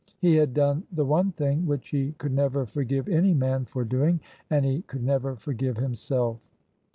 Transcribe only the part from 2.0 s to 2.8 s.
could never